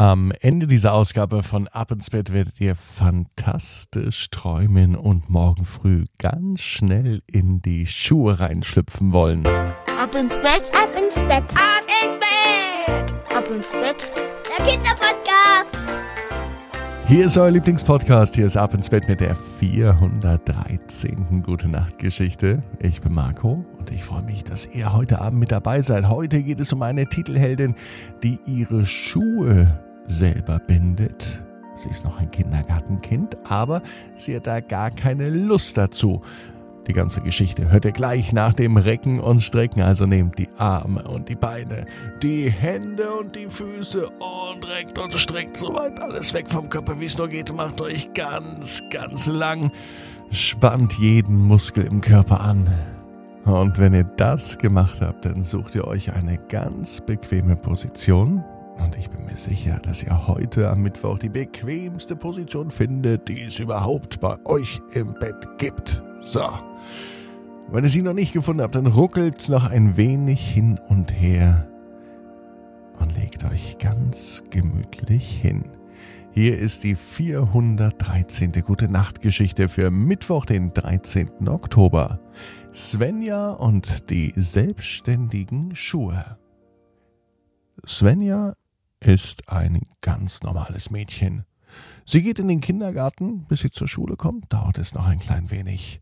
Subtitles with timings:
[0.00, 6.06] Am Ende dieser Ausgabe von Ab ins Bett werdet ihr fantastisch träumen und morgen früh
[6.16, 9.46] ganz schnell in die Schuhe reinschlüpfen wollen.
[9.46, 11.44] Ab ins Bett, Ab ins Bett.
[11.52, 14.10] ab ins Bett, ab ins Bett.
[14.48, 15.76] Der Kinderpodcast.
[17.06, 18.36] Hier ist euer Lieblingspodcast.
[18.36, 21.42] Hier ist Ab ins Bett mit der 413.
[21.42, 22.62] Gute Nacht Geschichte.
[22.78, 26.08] Ich bin Marco und ich freue mich, dass ihr heute Abend mit dabei seid.
[26.08, 27.74] Heute geht es um eine Titelheldin,
[28.22, 31.42] die ihre Schuhe selber bindet.
[31.74, 33.82] Sie ist noch ein Kindergartenkind, aber
[34.16, 36.20] sie hat da gar keine Lust dazu.
[36.86, 39.82] Die ganze Geschichte hört ihr gleich nach dem Recken und Strecken.
[39.82, 41.86] Also nehmt die Arme und die Beine,
[42.22, 47.04] die Hände und die Füße und reckt und streckt soweit alles weg vom Körper, wie
[47.04, 47.54] es nur geht.
[47.54, 49.70] Macht euch ganz, ganz lang.
[50.30, 52.68] Spannt jeden Muskel im Körper an.
[53.44, 58.42] Und wenn ihr das gemacht habt, dann sucht ihr euch eine ganz bequeme Position.
[58.82, 63.42] Und ich bin mir sicher, dass ihr heute am Mittwoch die bequemste Position findet, die
[63.42, 66.02] es überhaupt bei euch im Bett gibt.
[66.20, 66.48] So.
[67.70, 71.68] Wenn ihr sie noch nicht gefunden habt, dann ruckelt noch ein wenig hin und her
[72.98, 75.64] und legt euch ganz gemütlich hin.
[76.32, 78.52] Hier ist die 413.
[78.64, 81.48] Gute Nacht Geschichte für Mittwoch, den 13.
[81.48, 82.20] Oktober.
[82.72, 86.38] Svenja und die selbstständigen Schuhe.
[87.86, 88.54] Svenja
[89.00, 91.44] ist ein ganz normales Mädchen.
[92.04, 95.50] Sie geht in den Kindergarten, bis sie zur Schule kommt, dauert es noch ein klein
[95.50, 96.00] wenig.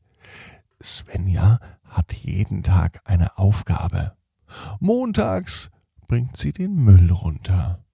[0.82, 4.16] Svenja hat jeden Tag eine Aufgabe.
[4.80, 5.70] Montags
[6.06, 7.84] bringt sie den Müll runter.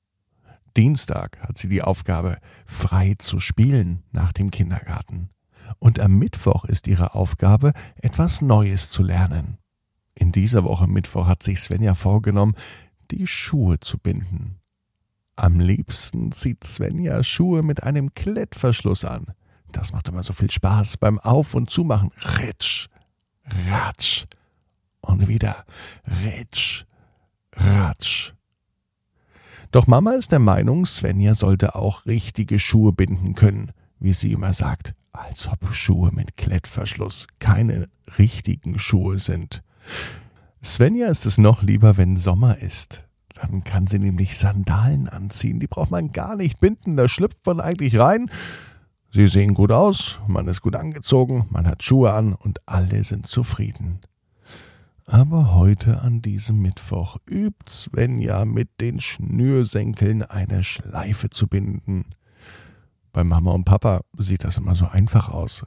[0.77, 5.31] Dienstag hat sie die Aufgabe, frei zu spielen nach dem Kindergarten.
[5.79, 9.59] Und am Mittwoch ist ihre Aufgabe, etwas Neues zu lernen.
[10.15, 12.55] In dieser Woche Mittwoch hat sich Svenja vorgenommen,
[13.11, 14.61] die Schuhe zu binden.
[15.37, 19.27] Am liebsten zieht Svenja Schuhe mit einem Klettverschluss an.
[19.73, 22.11] Das macht immer so viel Spaß beim Auf- und Zumachen.
[22.39, 22.87] Ritsch,
[23.69, 24.27] ratsch.
[25.01, 25.65] Und wieder
[26.25, 26.85] ritsch,
[27.53, 28.33] ratsch.
[29.73, 34.53] Doch Mama ist der Meinung, Svenja sollte auch richtige Schuhe binden können, wie sie immer
[34.53, 39.65] sagt, als ob Schuhe mit Klettverschluss keine richtigen Schuhe sind.
[40.63, 43.05] Svenja ist es noch lieber, wenn Sommer ist.
[43.51, 45.61] Dann kann sie nämlich Sandalen anziehen.
[45.61, 48.31] Die braucht man gar nicht binden, da schlüpft man eigentlich rein.
[49.11, 53.27] Sie sehen gut aus, man ist gut angezogen, man hat Schuhe an und alle sind
[53.27, 54.01] zufrieden.
[55.07, 62.07] Aber heute an diesem Mittwoch übt Svenja mit den Schnürsenkeln eine Schleife zu binden.
[63.13, 65.67] Bei Mama und Papa sieht das immer so einfach aus.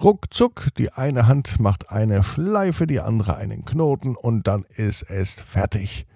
[0.00, 5.40] Ruckzuck, die eine Hand macht eine Schleife, die andere einen Knoten und dann ist es
[5.40, 6.06] fertig.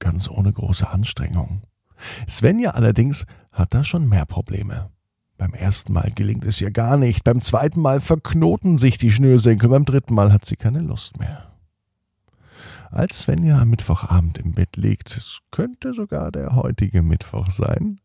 [0.00, 1.62] Ganz ohne große Anstrengung.
[2.28, 4.90] Svenja allerdings hat da schon mehr Probleme.
[5.38, 9.68] Beim ersten Mal gelingt es ihr gar nicht, beim zweiten Mal verknoten sich die Schnürsenkel,
[9.68, 11.52] beim dritten Mal hat sie keine Lust mehr.
[12.90, 18.00] Als Svenja am Mittwochabend im Bett liegt, es könnte sogar der heutige Mittwoch sein,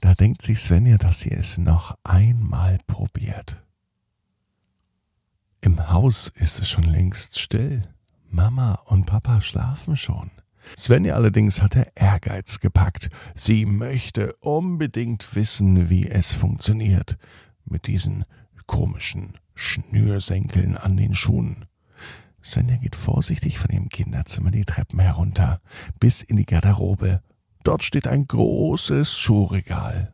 [0.00, 3.62] da denkt sich Svenja, dass sie es noch einmal probiert.
[5.62, 7.82] Im Haus ist es schon längst still.
[8.28, 10.30] Mama und Papa schlafen schon.
[10.78, 13.10] Svenja allerdings hatte Ehrgeiz gepackt.
[13.34, 17.16] Sie möchte unbedingt wissen, wie es funktioniert
[17.64, 18.24] mit diesen
[18.66, 21.66] komischen Schnürsenkeln an den Schuhen.
[22.42, 25.60] Svenja geht vorsichtig von ihrem Kinderzimmer die Treppen herunter,
[25.98, 27.22] bis in die Garderobe.
[27.62, 30.12] Dort steht ein großes Schuhregal.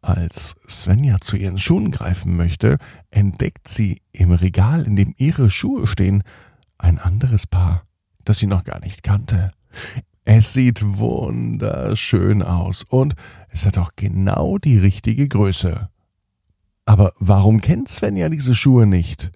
[0.00, 2.78] Als Svenja zu ihren Schuhen greifen möchte,
[3.10, 6.22] entdeckt sie im Regal, in dem ihre Schuhe stehen,
[6.78, 7.86] ein anderes Paar,
[8.24, 9.52] das sie noch gar nicht kannte.
[10.24, 13.14] Es sieht wunderschön aus und
[13.48, 15.88] es hat auch genau die richtige Größe.
[16.84, 19.32] Aber warum kennt Svenja diese Schuhe nicht?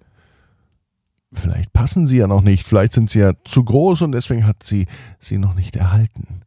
[1.33, 4.63] Vielleicht passen sie ja noch nicht, vielleicht sind sie ja zu groß und deswegen hat
[4.63, 4.87] sie
[5.19, 6.43] sie noch nicht erhalten.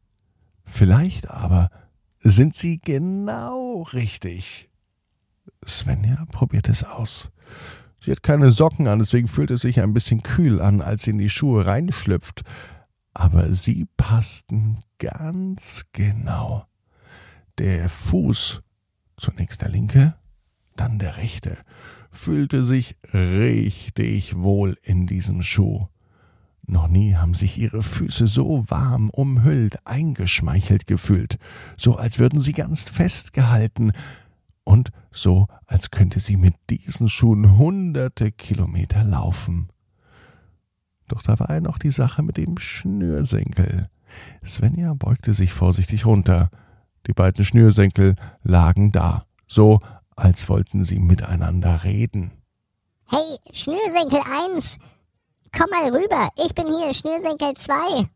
[0.65, 1.71] Vielleicht aber
[2.21, 4.71] sind sie genau richtig.
[5.66, 7.31] Svenja probiert es aus.
[8.01, 11.11] Sie hat keine Socken an, deswegen fühlt es sich ein bisschen kühl an, als sie
[11.11, 12.43] in die Schuhe reinschlüpft.
[13.13, 16.67] Aber sie passten ganz genau.
[17.59, 18.63] Der Fuß,
[19.19, 20.15] zunächst der linke,
[20.77, 21.59] dann der rechte,
[22.11, 25.87] fühlte sich richtig wohl in diesem Schuh.
[26.67, 31.39] Noch nie haben sich ihre Füße so warm umhüllt, eingeschmeichelt gefühlt,
[31.77, 33.93] so als würden sie ganz festgehalten
[34.71, 39.69] und so als könnte sie mit diesen Schuhen hunderte Kilometer laufen.
[41.09, 43.91] Doch da war ja noch die Sache mit dem Schnürsenkel.
[44.45, 46.51] Svenja beugte sich vorsichtig runter.
[47.09, 48.15] Die beiden Schnürsenkel
[48.45, 49.81] lagen da, so
[50.15, 52.31] als wollten sie miteinander reden.
[53.09, 54.21] Hey, Schnürsenkel
[54.55, 54.78] 1,
[55.51, 58.07] komm mal rüber, ich bin hier, Schnürsenkel 2.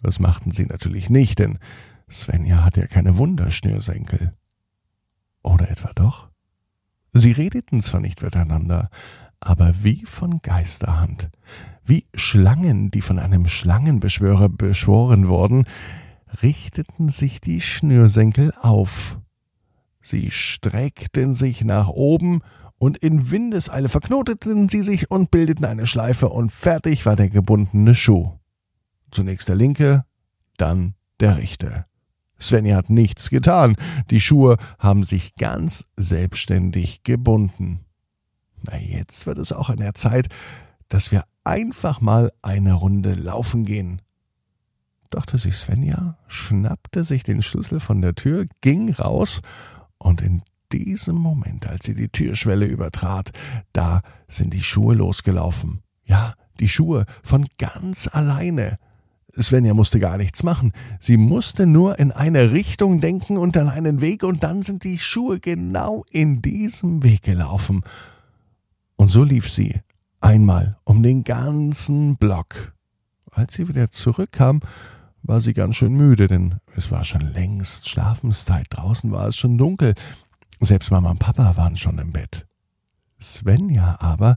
[0.00, 1.58] Das machten sie natürlich nicht, denn
[2.10, 4.32] Svenja hatte ja keine Wunderschnürsenkel.
[5.46, 6.28] Oder etwa doch?
[7.12, 8.90] Sie redeten zwar nicht miteinander,
[9.38, 11.30] aber wie von Geisterhand,
[11.84, 15.64] wie Schlangen, die von einem Schlangenbeschwörer beschworen wurden,
[16.42, 19.20] richteten sich die Schnürsenkel auf.
[20.02, 22.40] Sie streckten sich nach oben
[22.76, 27.94] und in Windeseile verknoteten sie sich und bildeten eine Schleife und fertig war der gebundene
[27.94, 28.32] Schuh.
[29.12, 30.04] Zunächst der linke,
[30.56, 31.86] dann der rechte.
[32.40, 33.76] Svenja hat nichts getan.
[34.10, 37.80] Die Schuhe haben sich ganz selbstständig gebunden.
[38.62, 40.28] Na, jetzt wird es auch an der Zeit,
[40.88, 44.02] dass wir einfach mal eine Runde laufen gehen.
[45.10, 49.40] Dachte sich Svenja, schnappte sich den Schlüssel von der Tür, ging raus
[49.98, 50.42] und in
[50.72, 53.30] diesem Moment, als sie die Türschwelle übertrat,
[53.72, 55.82] da sind die Schuhe losgelaufen.
[56.04, 58.78] Ja, die Schuhe von ganz alleine.
[59.42, 60.72] Svenja musste gar nichts machen.
[60.98, 64.98] Sie musste nur in eine Richtung denken und an einen Weg, und dann sind die
[64.98, 67.82] Schuhe genau in diesem Weg gelaufen.
[68.96, 69.80] Und so lief sie
[70.20, 72.74] einmal um den ganzen Block.
[73.30, 74.60] Als sie wieder zurückkam,
[75.22, 78.66] war sie ganz schön müde, denn es war schon längst Schlafenszeit.
[78.70, 79.94] Draußen war es schon dunkel.
[80.60, 82.46] Selbst Mama und Papa waren schon im Bett.
[83.20, 84.36] Svenja aber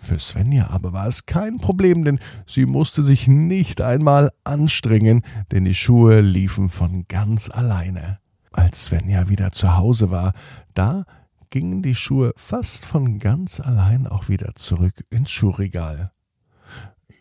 [0.00, 5.64] für Svenja aber war es kein Problem, denn sie musste sich nicht einmal anstrengen, denn
[5.64, 8.18] die Schuhe liefen von ganz alleine.
[8.52, 10.32] Als Svenja wieder zu Hause war,
[10.74, 11.04] da
[11.50, 16.12] gingen die Schuhe fast von ganz allein auch wieder zurück ins Schuhregal.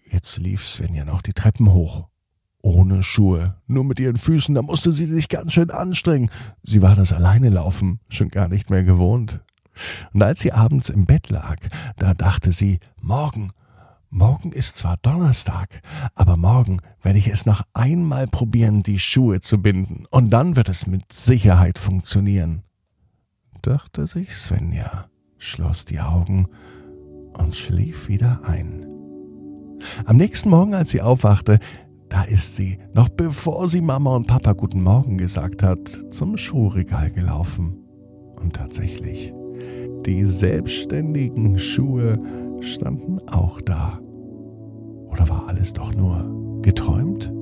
[0.09, 2.07] Jetzt lief Svenja noch die Treppen hoch.
[2.61, 6.29] Ohne Schuhe, nur mit ihren Füßen, da musste sie sich ganz schön anstrengen.
[6.63, 9.41] Sie war das alleine laufen schon gar nicht mehr gewohnt.
[10.13, 11.57] Und als sie abends im Bett lag,
[11.97, 13.51] da dachte sie, morgen,
[14.09, 15.81] morgen ist zwar Donnerstag,
[16.15, 20.69] aber morgen werde ich es noch einmal probieren, die Schuhe zu binden, und dann wird
[20.69, 22.63] es mit Sicherheit funktionieren.
[23.61, 26.47] Dachte sich Svenja, schloss die Augen
[27.33, 28.85] und schlief wieder ein.
[30.05, 31.59] Am nächsten Morgen, als sie aufwachte,
[32.09, 37.11] da ist sie, noch bevor sie Mama und Papa guten Morgen gesagt hat, zum Schuhregal
[37.11, 37.78] gelaufen.
[38.41, 39.33] Und tatsächlich,
[40.05, 42.19] die selbstständigen Schuhe
[42.61, 43.99] standen auch da.
[45.07, 47.33] Oder war alles doch nur geträumt?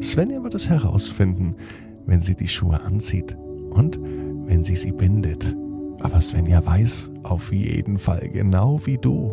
[0.00, 1.56] Svenja wird es herausfinden,
[2.04, 3.36] wenn sie die Schuhe anzieht
[3.70, 4.00] und
[4.46, 5.56] wenn sie sie bindet.
[6.00, 9.32] Aber Svenja weiß auf jeden Fall genau wie du.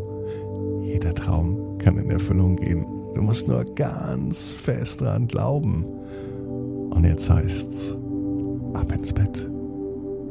[0.82, 2.86] Jeder Traum kann in Erfüllung gehen.
[3.14, 5.86] Du musst nur ganz fest dran glauben.
[6.90, 7.98] Und jetzt heißt's,
[8.74, 9.53] ab ins Bett.